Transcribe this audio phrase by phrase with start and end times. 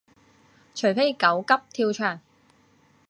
[0.73, 2.19] 除非狗急跳墻